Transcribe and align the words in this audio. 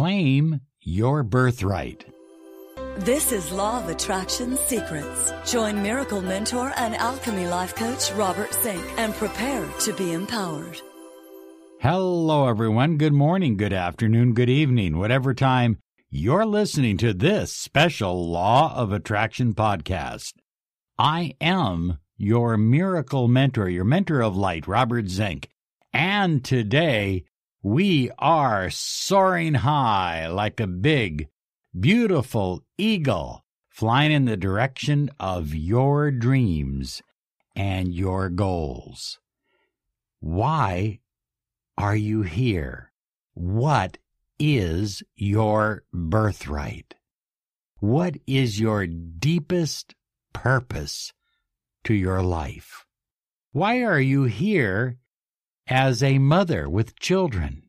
Claim 0.00 0.62
your 0.80 1.22
birthright. 1.22 2.06
This 2.96 3.32
is 3.32 3.52
Law 3.52 3.82
of 3.82 3.90
Attraction 3.90 4.56
Secrets. 4.56 5.30
Join 5.44 5.82
Miracle 5.82 6.22
Mentor 6.22 6.72
and 6.78 6.96
Alchemy 6.96 7.46
Life 7.46 7.74
Coach 7.74 8.10
Robert 8.12 8.50
Zink 8.62 8.82
and 8.96 9.12
prepare 9.12 9.68
to 9.80 9.92
be 9.92 10.14
empowered. 10.14 10.80
Hello, 11.82 12.48
everyone. 12.48 12.96
Good 12.96 13.12
morning, 13.12 13.58
good 13.58 13.74
afternoon, 13.74 14.32
good 14.32 14.48
evening, 14.48 14.96
whatever 14.96 15.34
time 15.34 15.76
you're 16.08 16.46
listening 16.46 16.96
to 16.96 17.12
this 17.12 17.52
special 17.52 18.26
Law 18.30 18.74
of 18.74 18.92
Attraction 18.92 19.52
podcast. 19.52 20.32
I 20.98 21.34
am 21.42 21.98
your 22.16 22.56
miracle 22.56 23.28
mentor, 23.28 23.68
your 23.68 23.84
mentor 23.84 24.22
of 24.22 24.34
light, 24.34 24.66
Robert 24.66 25.10
Zink. 25.10 25.50
And 25.92 26.42
today 26.42 27.26
we 27.62 28.10
are 28.18 28.70
soaring 28.70 29.54
high 29.54 30.26
like 30.28 30.60
a 30.60 30.66
big, 30.66 31.28
beautiful 31.78 32.64
eagle 32.78 33.44
flying 33.68 34.12
in 34.12 34.24
the 34.24 34.36
direction 34.36 35.10
of 35.20 35.54
your 35.54 36.10
dreams 36.10 37.02
and 37.54 37.94
your 37.94 38.28
goals. 38.30 39.18
Why 40.20 41.00
are 41.76 41.96
you 41.96 42.22
here? 42.22 42.92
What 43.34 43.98
is 44.38 45.02
your 45.14 45.84
birthright? 45.92 46.94
What 47.78 48.16
is 48.26 48.60
your 48.60 48.86
deepest 48.86 49.94
purpose 50.32 51.12
to 51.84 51.94
your 51.94 52.22
life? 52.22 52.86
Why 53.52 53.82
are 53.82 54.00
you 54.00 54.24
here 54.24 54.98
as 55.70 56.02
a 56.02 56.18
mother 56.18 56.68
with 56.68 56.98
children? 56.98 57.62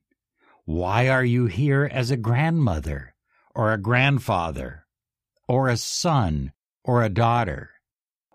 Why 0.65 1.07
are 1.07 1.23
you 1.23 1.45
here 1.45 1.87
as 1.91 2.09
a 2.09 2.17
grandmother 2.17 3.13
or 3.53 3.71
a 3.71 3.81
grandfather 3.81 4.87
or 5.47 5.69
a 5.69 5.77
son 5.77 6.51
or 6.83 7.03
a 7.03 7.09
daughter? 7.09 7.69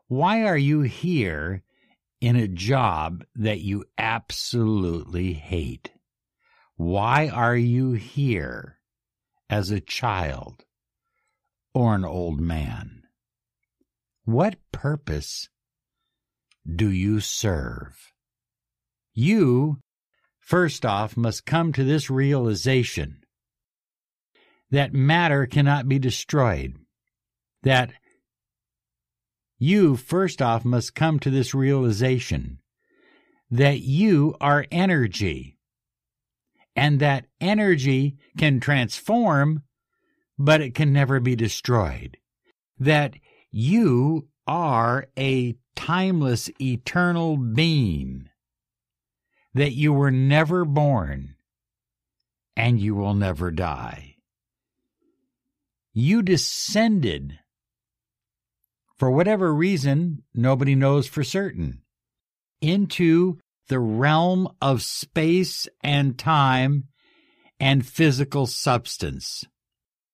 Why 0.07 0.45
are 0.45 0.57
you 0.57 0.83
here 0.83 1.65
in 2.21 2.37
a 2.37 2.47
job 2.47 3.25
that 3.35 3.61
you 3.61 3.85
absolutely 3.99 5.33
hate? 5.33 5.91
Why 6.77 7.29
are 7.29 7.57
you 7.57 7.93
here 7.93 8.79
as 9.51 9.71
a 9.71 9.81
child 9.81 10.65
or 11.75 11.97
an 11.97 12.05
old 12.05 12.41
man? 12.41 13.03
What 14.25 14.57
purpose 14.71 15.49
do 16.65 16.91
you 16.91 17.21
serve? 17.21 18.13
You, 19.19 19.79
first 20.41 20.85
off, 20.85 21.17
must 21.17 21.47
come 21.47 21.73
to 21.73 21.83
this 21.83 22.11
realization 22.11 23.25
that 24.71 24.93
matter 24.93 25.47
cannot 25.47 25.89
be 25.89 25.99
destroyed. 25.99 26.77
That 27.63 27.93
you, 29.59 29.97
first 29.97 30.43
off, 30.43 30.67
must 30.67 30.95
come 30.95 31.19
to 31.21 31.31
this 31.31 31.55
realization 31.55 32.59
that 33.51 33.81
you 33.81 34.37
are 34.39 34.67
energy 34.71 35.57
and 36.75 37.01
that 37.01 37.25
energy 37.41 38.19
can 38.37 38.61
transform, 38.61 39.63
but 40.39 40.61
it 40.61 40.75
can 40.75 40.93
never 40.93 41.21
be 41.21 41.35
destroyed. 41.35 42.19
That 42.79 43.15
you 43.51 44.29
are 44.47 45.07
a 45.17 45.57
timeless, 45.75 46.51
eternal 46.61 47.39
being, 47.39 48.29
that 49.57 49.73
you 49.73 49.91
were 49.91 50.11
never 50.11 50.67
born 50.67 51.35
and 52.55 52.79
you 52.79 52.95
will 52.95 53.15
never 53.15 53.51
die. 53.51 54.17
You 55.95 56.21
descended, 56.21 57.39
for 58.99 59.11
whatever 59.11 59.55
reason, 59.55 60.23
nobody 60.35 60.75
knows 60.75 61.07
for 61.07 61.25
certain, 61.25 61.81
into 62.61 63.39
the 63.69 63.79
realm 63.79 64.47
of 64.61 64.83
space 64.83 65.67
and 65.83 66.19
time 66.19 66.89
and 67.59 67.87
physical 67.87 68.47
substance. 68.47 69.43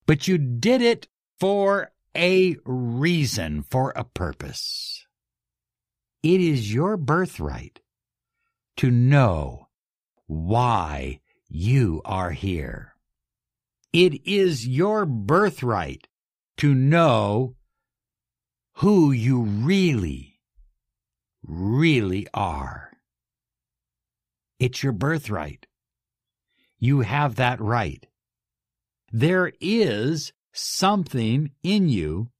But 0.06 0.28
you 0.28 0.38
did 0.38 0.82
it 0.82 1.08
for 1.40 1.90
a 2.16 2.56
reason, 2.64 3.64
for 3.64 3.92
a 3.96 4.04
purpose. 4.04 5.04
It 6.22 6.40
is 6.40 6.72
your 6.72 6.96
birthright 6.96 7.81
to 8.76 8.90
know 8.90 9.68
why 10.26 11.20
you 11.48 12.00
are 12.04 12.30
here. 12.30 12.94
It 13.92 14.26
is 14.26 14.66
your 14.66 15.04
birthright 15.04 16.08
to 16.58 16.74
know 16.74 17.56
who 18.76 19.12
you 19.12 19.42
really, 19.42 20.40
really 21.42 22.26
are. 22.32 22.92
It's 24.58 24.82
your 24.82 24.92
birthright. 24.92 25.66
You 26.78 27.00
have 27.00 27.36
that 27.36 27.60
right. 27.60 28.06
There 29.12 29.52
is 29.60 30.32
something 30.52 31.50
in 31.62 31.88
you 31.88 32.30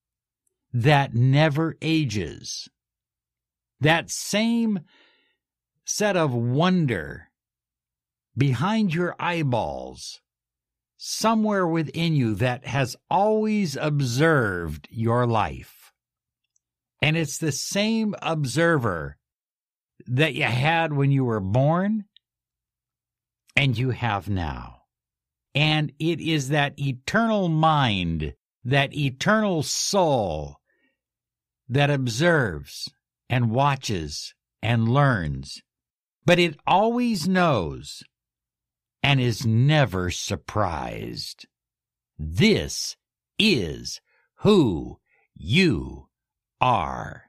that 0.73 1.15
never 1.15 1.77
ages. 1.83 2.69
That 3.81 4.11
same 4.11 4.81
set 5.93 6.17
of 6.17 6.33
wonder 6.33 7.29
behind 8.37 8.95
your 8.95 9.15
eyeballs, 9.19 10.23
somewhere 10.97 11.67
within 11.67 12.15
you 12.15 12.35
that 12.35 12.67
has 12.67 12.97
always 13.11 13.77
observed 13.77 14.89
your 14.91 15.27
life. 15.27 15.93
And 17.03 17.15
it's 17.17 17.37
the 17.37 17.53
same 17.53 18.15
observer 18.23 19.19
that 20.07 20.35
you 20.35 20.45
had 20.45 20.95
when 20.95 21.11
you 21.11 21.25
were 21.25 21.41
born 21.41 22.07
and 23.55 23.77
you 23.77 23.91
have 23.91 24.31
now. 24.31 24.85
And 25.55 25.93
it 25.99 26.21
is 26.21 26.49
that 26.49 26.79
eternal 26.79 27.49
mind, 27.49 28.35
that 28.65 28.95
eternal 28.95 29.63
soul 29.63 30.57
that 31.69 31.91
observes 31.91 32.89
and 33.29 33.51
watches 33.51 34.35
and 34.63 34.89
learns, 34.89 35.61
but 36.25 36.39
it 36.39 36.59
always 36.67 37.29
knows 37.29 38.03
and 39.03 39.21
is 39.21 39.45
never 39.45 40.11
surprised. 40.11 41.47
This 42.19 42.97
is 43.39 44.01
who 44.37 44.99
you 45.35 46.09
are. 46.61 47.25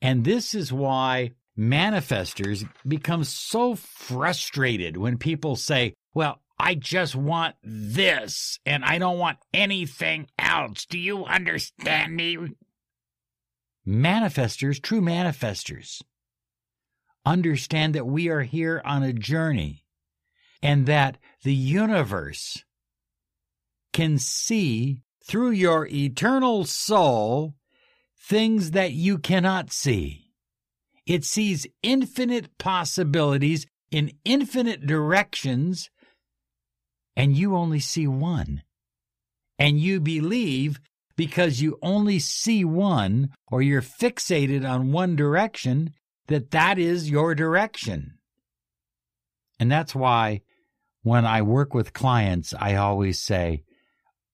And 0.00 0.24
this 0.24 0.54
is 0.54 0.72
why 0.72 1.32
manifestors 1.58 2.68
become 2.86 3.24
so 3.24 3.74
frustrated 3.74 4.96
when 4.96 5.18
people 5.18 5.56
say, 5.56 5.94
Well, 6.14 6.40
I 6.58 6.74
just 6.74 7.14
want 7.14 7.56
this 7.62 8.58
and 8.64 8.84
I 8.84 8.98
don't 8.98 9.18
want 9.18 9.38
anything 9.52 10.28
else. 10.38 10.86
Do 10.86 10.98
you 10.98 11.24
understand 11.24 12.16
me? 12.16 12.38
Manifestors, 13.86 14.80
true 14.80 15.00
manifestors, 15.00 16.02
understand 17.26 17.94
that 17.94 18.06
we 18.06 18.28
are 18.28 18.42
here 18.42 18.80
on 18.84 19.02
a 19.02 19.12
journey 19.12 19.84
and 20.62 20.86
that 20.86 21.18
the 21.42 21.52
universe 21.52 22.64
can 23.92 24.18
see 24.18 25.02
through 25.26 25.50
your 25.50 25.86
eternal 25.86 26.64
soul 26.64 27.54
things 28.18 28.70
that 28.70 28.92
you 28.92 29.18
cannot 29.18 29.72
see. 29.72 30.30
It 31.04 31.24
sees 31.24 31.66
infinite 31.82 32.56
possibilities 32.58 33.66
in 33.90 34.12
infinite 34.24 34.86
directions 34.86 35.90
and 37.16 37.36
you 37.36 37.56
only 37.56 37.80
see 37.80 38.06
one. 38.06 38.62
And 39.58 39.80
you 39.80 40.00
believe 40.00 40.80
because 41.16 41.62
you 41.62 41.78
only 41.80 42.18
see 42.18 42.64
one 42.64 43.30
or 43.50 43.62
you're 43.62 43.82
fixated 43.82 44.68
on 44.68 44.92
one 44.92 45.16
direction 45.16 45.94
that 46.28 46.50
that 46.50 46.78
is 46.78 47.10
your 47.10 47.34
direction. 47.34 48.18
And 49.58 49.70
that's 49.70 49.94
why 49.94 50.42
when 51.02 51.24
I 51.24 51.42
work 51.42 51.72
with 51.72 51.92
clients, 51.92 52.52
I 52.58 52.74
always 52.74 53.18
say, 53.18 53.64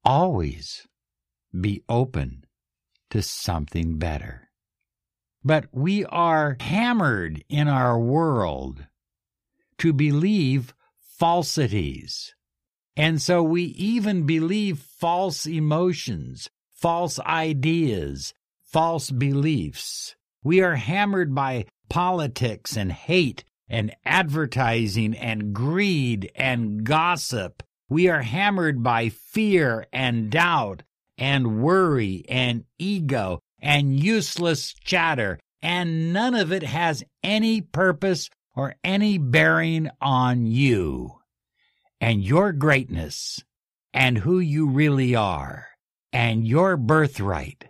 always 0.04 0.86
be 1.58 1.82
open 1.88 2.44
to 3.10 3.22
something 3.22 3.98
better. 3.98 4.48
But 5.44 5.66
we 5.72 6.04
are 6.06 6.56
hammered 6.60 7.44
in 7.48 7.68
our 7.68 7.98
world 7.98 8.86
to 9.78 9.92
believe 9.92 10.72
falsities. 11.18 12.34
And 12.96 13.20
so 13.20 13.42
we 13.42 13.64
even 13.64 14.24
believe 14.24 14.78
false 14.78 15.46
emotions, 15.46 16.48
false 16.74 17.18
ideas, 17.20 18.34
false 18.64 19.10
beliefs. 19.10 20.14
We 20.42 20.60
are 20.62 20.76
hammered 20.76 21.34
by 21.34 21.66
politics 21.92 22.74
and 22.74 22.90
hate 22.90 23.44
and 23.68 23.94
advertising 24.02 25.14
and 25.14 25.52
greed 25.52 26.32
and 26.34 26.84
gossip. 26.84 27.62
We 27.86 28.08
are 28.08 28.22
hammered 28.22 28.82
by 28.82 29.10
fear 29.10 29.86
and 29.92 30.30
doubt 30.30 30.84
and 31.18 31.62
worry 31.62 32.24
and 32.30 32.64
ego 32.78 33.40
and 33.60 34.00
useless 34.00 34.72
chatter, 34.72 35.38
and 35.60 36.14
none 36.14 36.34
of 36.34 36.50
it 36.50 36.62
has 36.62 37.04
any 37.22 37.60
purpose 37.60 38.30
or 38.56 38.74
any 38.82 39.18
bearing 39.18 39.90
on 40.00 40.46
you 40.46 41.18
and 42.00 42.24
your 42.24 42.52
greatness 42.52 43.44
and 43.92 44.16
who 44.16 44.38
you 44.38 44.66
really 44.66 45.14
are 45.14 45.66
and 46.10 46.48
your 46.48 46.78
birthright. 46.78 47.66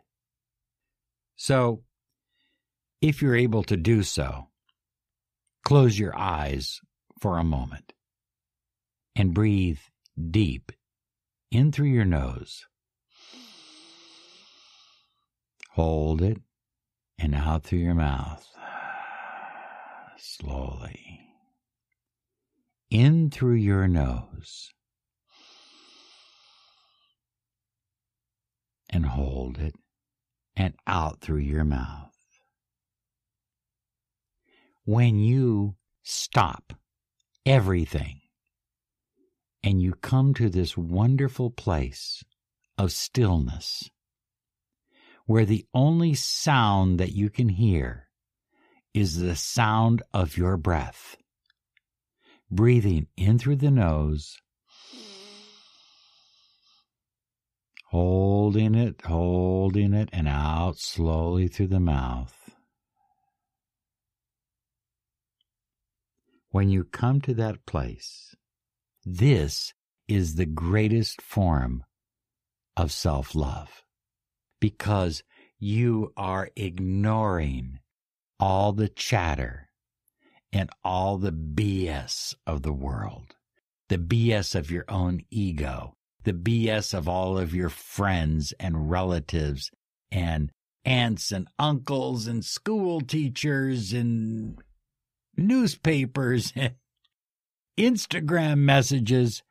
So, 1.35 1.83
if 3.03 3.21
you're 3.21 3.37
able 3.37 3.65
to 3.65 3.77
do 3.77 4.05
so, 4.05 4.47
close 5.65 5.99
your 5.99 6.17
eyes 6.17 6.81
for 7.21 7.37
a 7.37 7.45
moment 7.45 7.93
and 9.17 9.35
breathe 9.35 9.81
deep 10.31 10.71
in 11.51 11.73
through 11.73 11.89
your 11.89 12.05
nose. 12.05 12.65
Hold 15.73 16.23
it 16.23 16.39
and 17.19 17.35
out 17.35 17.65
through 17.65 17.81
your 17.81 17.95
mouth. 17.95 18.47
Slowly. 20.19 21.21
In 22.91 23.31
through 23.31 23.55
your 23.55 23.89
nose. 23.89 24.71
And 28.89 29.07
hold 29.07 29.59
it 29.59 29.75
and 30.55 30.75
out 30.87 31.21
through 31.21 31.39
your 31.39 31.65
mouth. 31.65 32.12
When 34.85 35.21
you 35.21 35.77
stop 36.03 36.73
everything 37.47 38.21
and 39.63 39.81
you 39.81 39.95
come 39.95 40.35
to 40.35 40.51
this 40.51 40.77
wonderful 40.77 41.51
place 41.51 42.25
of 42.77 42.91
stillness 42.91 43.89
where 45.27 45.45
the 45.45 45.65
only 45.73 46.15
sound 46.15 46.99
that 46.99 47.13
you 47.13 47.31
can 47.31 47.49
hear 47.49 48.09
is 48.93 49.21
the 49.21 49.37
sound 49.37 50.03
of 50.13 50.37
your 50.37 50.57
breath. 50.57 51.17
Breathing 52.51 53.07
in 53.17 53.39
through 53.39 53.57
the 53.57 53.71
nose, 53.71 54.37
holding 57.87 58.75
it, 58.75 59.01
holding 59.07 59.95
it, 59.95 60.11
and 60.13 60.27
out 60.27 60.77
slowly 60.77 61.47
through 61.47 61.69
the 61.69 61.81
mouth. 61.81 62.51
When 66.53 66.69
you 66.69 66.85
come 66.85 67.23
to 67.23 67.33
that 67.35 67.65
place, 67.65 68.37
this 69.07 69.73
is 70.07 70.35
the 70.35 70.45
greatest 70.45 71.23
form 71.23 71.83
of 72.77 72.93
self 72.93 73.35
love 73.35 73.83
because 74.61 75.23
you 75.59 76.13
are 76.15 76.51
ignoring 76.55 77.79
all 78.39 78.75
the 78.75 78.91
chatter 78.91 79.71
and 80.53 80.69
all 80.85 81.17
the 81.17 81.33
BS 81.33 82.35
of 82.47 82.61
the 82.61 82.73
world, 82.73 83.35
the 83.89 83.97
BS 83.97 84.55
of 84.55 84.71
your 84.71 84.85
own 84.91 85.23
ego, 85.31 85.95
the 86.25 86.35
BS 86.35 86.93
of 86.93 87.09
all 87.09 87.39
of 87.39 87.55
your 87.55 87.71
friends 87.71 88.53
and 88.61 88.91
relatives 88.91 89.71
and 90.11 90.53
aunts 90.85 91.33
and 91.33 91.49
uncles 91.59 92.27
and 92.27 92.45
school 92.45 93.01
teachers 93.01 93.95
and 93.95 94.59
newspapers 95.37 96.53
Instagram 97.79 98.59
messages 98.59 99.43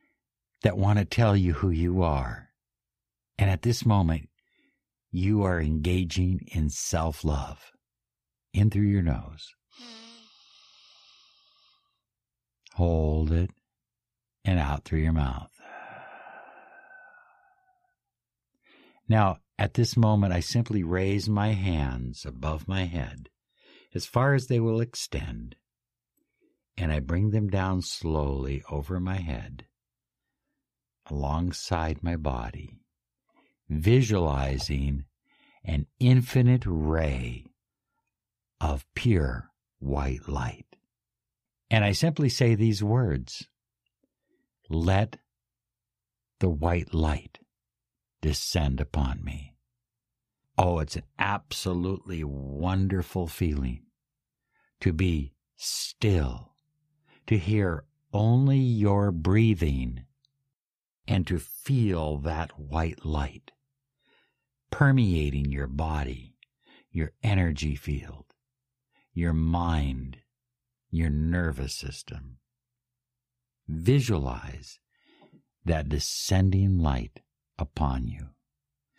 that 0.64 0.78
want 0.78 1.00
to 1.00 1.06
tell 1.06 1.36
you 1.36 1.54
who 1.54 1.70
you 1.70 2.02
are. 2.02 2.50
And 3.38 3.50
at 3.50 3.64
this 3.64 3.86
moment, 3.86 4.30
you 5.12 5.44
are 5.44 5.60
engaging 5.60 6.48
in 6.52 6.70
self 6.70 7.24
love 7.24 7.72
in 8.54 8.70
through 8.70 8.88
your 8.88 9.02
nose. 9.02 9.54
Hold 12.76 13.32
it 13.32 13.52
and 14.46 14.60
out 14.60 14.86
through 14.86 15.00
your 15.00 15.14
mouth. 15.14 15.50
Now, 19.08 19.40
at 19.60 19.74
this 19.74 19.98
moment, 19.98 20.34
I 20.34 20.40
simply 20.40 20.84
raise 20.84 21.28
my 21.28 21.50
hands 21.50 22.26
above 22.26 22.68
my 22.68 22.86
head 22.86 23.30
as 23.94 24.06
far 24.06 24.34
as 24.34 24.48
they 24.48 24.60
will 24.60 24.80
extend, 24.80 25.56
and 26.78 26.92
I 26.92 27.00
bring 27.00 27.32
them 27.32 27.50
down 27.50 27.82
slowly 27.82 28.64
over 28.70 29.00
my 29.00 29.18
head, 29.18 29.66
alongside 31.10 32.04
my 32.04 32.16
body 32.16 32.82
visualizing 33.72 35.06
an 35.64 35.88
infinite 36.00 36.64
ray 36.66 37.46
of 38.60 38.86
pure 38.96 39.50
white 39.80 40.28
light. 40.28 40.66
And 41.70 41.86
I 41.86 41.94
simply 41.94 42.28
say 42.28 42.54
these 42.54 42.84
words 42.84 43.48
Let 44.70 45.18
the 46.40 46.50
white 46.50 46.94
light 46.94 47.40
descend 48.22 48.82
upon 48.82 49.24
me. 49.24 49.56
Oh, 50.58 50.80
it's 50.80 50.98
an 50.98 51.04
absolutely 51.18 52.24
wonderful 52.24 53.28
feeling 53.28 53.86
to 54.82 54.92
be 54.92 55.34
still, 55.56 56.51
to 57.28 57.38
hear 57.38 57.84
only 58.14 58.58
your 58.58 59.12
breathing, 59.12 60.04
and 61.08 61.26
to 61.28 61.40
feel 61.40 62.18
that 62.18 62.60
white 62.60 63.06
light 63.06 63.52
permeating 64.72 65.52
your 65.52 65.68
body, 65.68 66.36
your 66.92 67.12
energy 67.22 67.76
field, 67.76 68.26
your 69.14 69.34
mind, 69.34 70.18
your 70.90 71.10
nervous 71.10 71.74
system. 71.74 72.38
Visualize 73.68 74.80
that 75.64 75.90
descending 75.90 76.80
light 76.80 77.20
upon 77.60 78.08
you. 78.08 78.30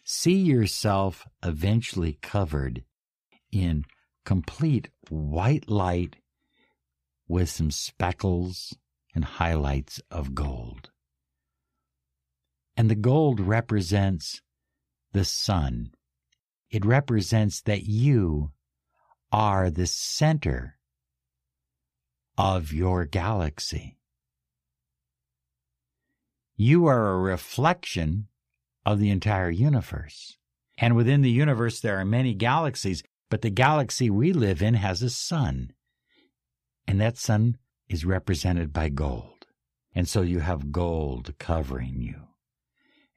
See 0.05 0.37
yourself 0.37 1.27
eventually 1.43 2.19
covered 2.23 2.85
in 3.51 3.85
complete 4.25 4.89
white 5.09 5.69
light 5.69 6.17
with 7.33 7.49
some 7.49 7.71
speckles 7.71 8.77
and 9.15 9.25
highlights 9.25 10.03
of 10.11 10.35
gold. 10.35 10.91
And 12.77 12.91
the 12.91 12.95
gold 12.95 13.41
represents 13.41 14.43
the 15.13 15.25
sun. 15.25 15.93
It 16.71 16.85
represents 16.85 17.63
that 17.63 17.85
you 17.85 18.53
are 19.33 19.71
the 19.71 19.87
center 19.87 20.77
of 22.37 22.71
your 22.71 23.07
galaxy. 23.07 23.97
You 26.55 26.85
are 26.85 27.13
a 27.15 27.19
reflection 27.19 28.29
of 28.85 28.99
the 28.99 29.09
entire 29.09 29.51
universe. 29.51 30.37
And 30.77 30.95
within 30.95 31.23
the 31.23 31.31
universe, 31.31 31.81
there 31.81 31.99
are 31.99 32.05
many 32.05 32.35
galaxies, 32.35 33.03
but 33.31 33.41
the 33.41 33.49
galaxy 33.51 34.11
we 34.11 34.35
live 34.35 34.61
in 34.61 34.75
has 34.75 35.03
a 35.03 35.09
sun. 35.09 35.73
And 36.87 37.01
that 37.01 37.19
sun 37.19 37.59
is 37.89 38.05
represented 38.05 38.73
by 38.73 38.89
gold. 38.89 39.47
And 39.95 40.09
so 40.09 40.23
you 40.23 40.41
have 40.41 40.73
gold 40.73 41.35
covering 41.39 42.01
you 42.01 42.29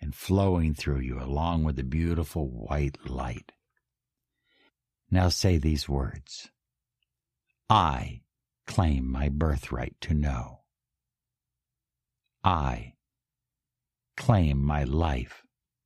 and 0.02 0.14
flowing 0.14 0.74
through 0.74 1.00
you 1.00 1.20
along 1.20 1.64
with 1.64 1.78
the 1.78 1.84
beautiful 1.84 2.48
white 2.48 2.98
light. 3.10 3.52
Now 5.10 5.30
say 5.30 5.58
these 5.58 5.88
words 5.88 6.50
I 7.70 8.22
claim 8.68 9.10
my 9.10 9.30
birthright 9.30 9.96
to 10.02 10.14
know. 10.14 10.62
I 12.44 12.94
claim 14.18 14.62
my 14.62 14.84
life 14.84 15.44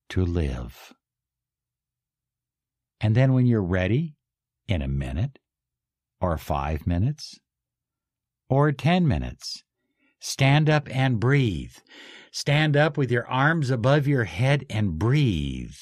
to 0.10 0.26
live. 0.26 0.94
And 3.00 3.16
then 3.16 3.34
when 3.34 3.46
you're 3.46 3.62
ready, 3.62 4.16
in 4.68 4.82
a 4.82 4.88
minute, 4.88 5.40
or 6.22 6.38
five 6.38 6.86
minutes, 6.86 7.40
or 8.50 8.72
ten 8.72 9.08
minutes, 9.08 9.64
stand 10.20 10.70
up 10.70 10.88
and 10.90 11.20
breathe. 11.20 11.74
Stand 12.32 12.78
up 12.78 12.98
with 12.98 13.12
your 13.12 13.28
arms 13.28 13.70
above 13.70 14.08
your 14.08 14.26
head 14.26 14.66
and 14.70 15.00
breathe. 15.00 15.76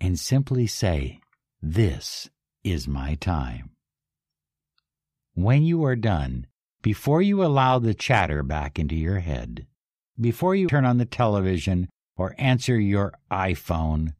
And 0.00 0.18
simply 0.18 0.66
say, 0.66 1.20
This 1.62 2.28
is 2.64 2.88
my 2.88 3.14
time. 3.14 3.70
When 5.34 5.62
you 5.62 5.84
are 5.84 5.96
done, 5.96 6.46
before 6.82 7.22
you 7.22 7.44
allow 7.44 7.78
the 7.78 7.94
chatter 7.94 8.42
back 8.42 8.78
into 8.78 8.94
your 8.94 9.20
head, 9.20 9.66
before 10.20 10.54
you 10.54 10.68
turn 10.68 10.84
on 10.84 10.98
the 10.98 11.04
television 11.04 11.88
or 12.16 12.34
answer 12.38 12.78
your 12.78 13.14
iPhone 13.30 14.14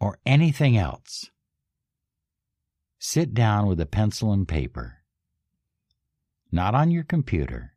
or 0.00 0.18
anything 0.26 0.76
else, 0.76 1.30
sit 2.98 3.34
down 3.34 3.66
with 3.66 3.80
a 3.80 3.86
pencil 3.86 4.32
and 4.32 4.46
paper, 4.48 4.97
not 6.50 6.74
on 6.74 6.90
your 6.90 7.04
computer 7.04 7.74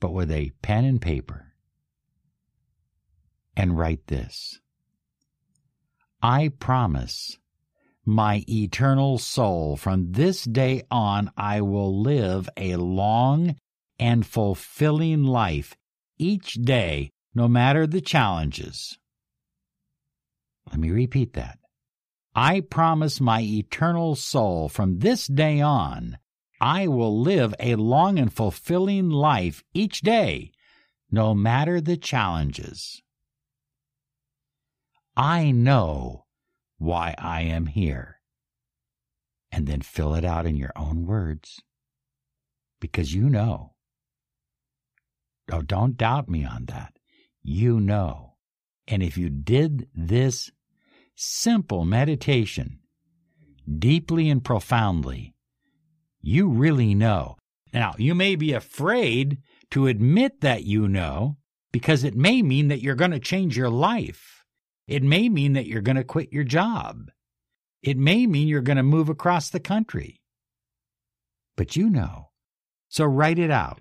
but 0.00 0.12
with 0.12 0.30
a 0.30 0.52
pen 0.62 0.84
and 0.84 1.00
paper 1.00 1.54
and 3.56 3.78
write 3.78 4.06
this 4.06 4.60
I 6.22 6.48
promise 6.48 7.38
my 8.06 8.44
eternal 8.48 9.18
soul 9.18 9.76
from 9.76 10.12
this 10.12 10.44
day 10.44 10.82
on 10.90 11.30
I 11.36 11.60
will 11.60 12.00
live 12.00 12.48
a 12.56 12.76
long 12.76 13.56
and 13.98 14.26
fulfilling 14.26 15.24
life 15.24 15.76
each 16.18 16.54
day, 16.54 17.10
no 17.34 17.48
matter 17.48 17.86
the 17.86 18.00
challenges. 18.00 18.98
Let 20.70 20.80
me 20.80 20.90
repeat 20.90 21.34
that. 21.34 21.58
I 22.34 22.60
promise 22.60 23.20
my 23.20 23.40
eternal 23.40 24.16
soul 24.16 24.68
from 24.68 24.98
this 24.98 25.26
day 25.26 25.60
on 25.60 26.18
I 26.64 26.86
will 26.86 27.20
live 27.20 27.54
a 27.60 27.74
long 27.74 28.18
and 28.18 28.32
fulfilling 28.32 29.10
life 29.10 29.62
each 29.74 30.00
day, 30.00 30.50
no 31.10 31.34
matter 31.34 31.78
the 31.78 31.98
challenges. 31.98 33.02
I 35.14 35.50
know 35.50 36.24
why 36.78 37.14
I 37.18 37.42
am 37.42 37.66
here. 37.66 38.18
And 39.52 39.66
then 39.66 39.82
fill 39.82 40.14
it 40.14 40.24
out 40.24 40.46
in 40.46 40.56
your 40.56 40.72
own 40.74 41.04
words 41.04 41.60
because 42.80 43.12
you 43.12 43.28
know. 43.28 43.74
Oh, 45.52 45.60
don't 45.60 45.98
doubt 45.98 46.30
me 46.30 46.46
on 46.46 46.64
that. 46.68 46.94
You 47.42 47.78
know. 47.78 48.36
And 48.88 49.02
if 49.02 49.18
you 49.18 49.28
did 49.28 49.86
this 49.94 50.50
simple 51.14 51.84
meditation 51.84 52.78
deeply 53.68 54.30
and 54.30 54.42
profoundly, 54.42 55.33
you 56.26 56.48
really 56.48 56.94
know. 56.94 57.36
Now, 57.72 57.94
you 57.98 58.14
may 58.14 58.36
be 58.36 58.52
afraid 58.52 59.38
to 59.70 59.86
admit 59.86 60.40
that 60.40 60.64
you 60.64 60.88
know 60.88 61.36
because 61.72 62.04
it 62.04 62.14
may 62.14 62.42
mean 62.42 62.68
that 62.68 62.80
you're 62.80 62.94
going 62.94 63.10
to 63.10 63.18
change 63.18 63.56
your 63.56 63.70
life. 63.70 64.44
It 64.86 65.02
may 65.02 65.28
mean 65.28 65.54
that 65.54 65.66
you're 65.66 65.82
going 65.82 65.96
to 65.96 66.04
quit 66.04 66.32
your 66.32 66.44
job. 66.44 67.10
It 67.82 67.96
may 67.96 68.26
mean 68.26 68.48
you're 68.48 68.60
going 68.60 68.76
to 68.76 68.82
move 68.82 69.08
across 69.08 69.50
the 69.50 69.60
country. 69.60 70.20
But 71.56 71.76
you 71.76 71.90
know. 71.90 72.30
So 72.88 73.04
write 73.04 73.38
it 73.38 73.50
out. 73.50 73.80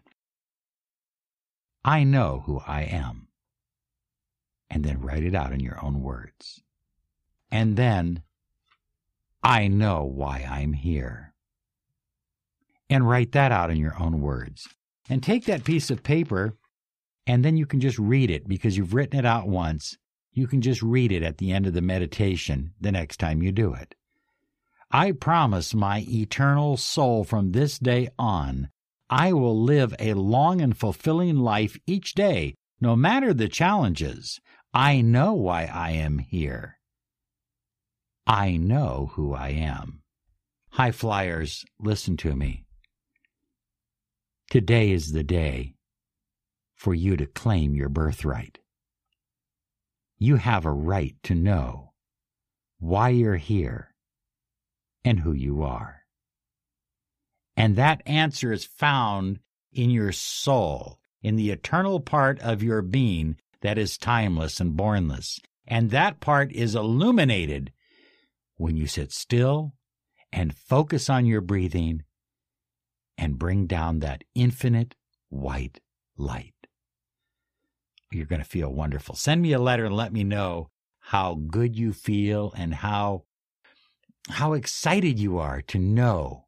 I 1.85 2.03
know 2.03 2.43
who 2.45 2.61
I 2.65 2.81
am. 2.81 3.27
And 4.69 4.83
then 4.83 5.01
write 5.01 5.23
it 5.23 5.35
out 5.35 5.53
in 5.53 5.59
your 5.59 5.83
own 5.83 6.01
words. 6.01 6.61
And 7.51 7.75
then, 7.75 8.23
I 9.43 9.67
know 9.67 10.03
why 10.03 10.47
I'm 10.49 10.73
here. 10.73 11.32
And 12.93 13.09
write 13.09 13.31
that 13.31 13.51
out 13.51 13.71
in 13.71 13.77
your 13.77 13.99
own 13.99 14.21
words. 14.21 14.67
And 15.09 15.23
take 15.23 15.45
that 15.45 15.63
piece 15.63 15.89
of 15.89 16.03
paper, 16.03 16.55
and 17.25 17.43
then 17.43 17.57
you 17.57 17.65
can 17.65 17.79
just 17.79 17.97
read 17.97 18.29
it 18.29 18.47
because 18.47 18.77
you've 18.77 18.93
written 18.93 19.17
it 19.17 19.25
out 19.25 19.47
once 19.47 19.97
you 20.33 20.47
can 20.47 20.61
just 20.61 20.81
read 20.81 21.11
it 21.11 21.23
at 21.23 21.37
the 21.37 21.51
end 21.51 21.67
of 21.67 21.73
the 21.73 21.81
meditation 21.81 22.73
the 22.81 22.91
next 22.91 23.17
time 23.17 23.41
you 23.41 23.51
do 23.51 23.73
it. 23.73 23.95
I 24.91 25.11
promise 25.11 25.73
my 25.73 26.05
eternal 26.07 26.77
soul 26.77 27.23
from 27.23 27.51
this 27.51 27.79
day 27.79 28.09
on, 28.17 28.69
I 29.09 29.33
will 29.33 29.59
live 29.59 29.93
a 29.99 30.13
long 30.13 30.61
and 30.61 30.77
fulfilling 30.77 31.37
life 31.37 31.77
each 31.85 32.13
day, 32.13 32.55
no 32.81 32.95
matter 32.95 33.33
the 33.33 33.47
challenges. 33.47 34.39
I 34.73 35.01
know 35.01 35.33
why 35.33 35.65
I 35.65 35.91
am 35.91 36.19
here. 36.19 36.79
I 38.25 38.57
know 38.57 39.11
who 39.13 39.33
I 39.33 39.49
am. 39.49 40.01
High 40.71 40.91
flyers, 40.91 41.63
listen 41.79 42.17
to 42.17 42.35
me. 42.35 42.65
Today 44.49 44.91
is 44.91 45.11
the 45.11 45.23
day 45.23 45.75
for 46.75 46.93
you 46.93 47.17
to 47.17 47.25
claim 47.25 47.75
your 47.75 47.89
birthright 47.89 48.59
you 50.23 50.37
have 50.37 50.65
a 50.65 50.71
right 50.71 51.15
to 51.21 51.35
know 51.35 51.91
why 52.79 53.09
you're 53.09 53.35
here 53.35 53.93
and 55.03 55.19
who 55.19 55.33
you 55.33 55.61
are. 55.63 56.03
And 57.57 57.75
that 57.75 58.01
answer 58.05 58.53
is 58.53 58.63
found 58.63 59.39
in 59.73 59.89
your 59.89 60.13
soul, 60.13 60.97
in 61.21 61.35
the 61.35 61.51
eternal 61.51 61.99
part 61.99 62.39
of 62.39 62.63
your 62.63 62.81
being 62.81 63.35
that 63.59 63.77
is 63.77 63.97
timeless 63.97 64.61
and 64.61 64.77
bornless. 64.77 65.41
And 65.67 65.91
that 65.91 66.21
part 66.21 66.53
is 66.53 66.73
illuminated 66.73 67.73
when 68.55 68.77
you 68.77 68.87
sit 68.87 69.11
still 69.11 69.73
and 70.31 70.55
focus 70.55 71.09
on 71.09 71.25
your 71.25 71.41
breathing 71.41 72.03
and 73.17 73.39
bring 73.39 73.67
down 73.67 73.99
that 73.99 74.23
infinite 74.35 74.95
white 75.29 75.79
light 76.17 76.53
you're 78.13 78.25
going 78.25 78.41
to 78.41 78.47
feel 78.47 78.69
wonderful. 78.71 79.15
Send 79.15 79.41
me 79.41 79.53
a 79.53 79.59
letter 79.59 79.85
and 79.85 79.95
let 79.95 80.13
me 80.13 80.23
know 80.23 80.69
how 80.99 81.35
good 81.35 81.75
you 81.75 81.93
feel 81.93 82.53
and 82.55 82.73
how 82.73 83.23
how 84.29 84.53
excited 84.53 85.19
you 85.19 85.37
are 85.37 85.61
to 85.61 85.77
know 85.77 86.45